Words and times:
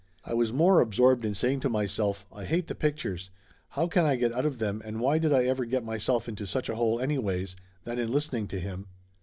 I 0.25 0.33
was 0.33 0.51
more 0.51 0.79
absorbed 0.79 1.23
in 1.23 1.35
saying 1.35 1.59
to 1.59 1.69
myself 1.69 2.25
"I 2.33 2.45
hate 2.45 2.65
the 2.65 2.73
pic 2.73 2.97
tures. 2.97 3.29
How 3.69 3.85
can 3.87 4.03
I 4.03 4.15
get 4.15 4.33
out 4.33 4.47
of 4.47 4.57
them 4.57 4.81
and 4.83 4.99
why 4.99 5.19
did 5.19 5.31
I 5.31 5.43
ever 5.43 5.63
get 5.63 5.85
myself 5.85 6.27
into 6.27 6.47
such 6.47 6.69
a 6.69 6.75
hole, 6.75 6.99
anyways?" 6.99 7.55
than 7.83 7.99
in 7.99 8.11
listen 8.11 8.35
ing 8.39 8.47
to 8.47 8.59
him. 8.59 8.87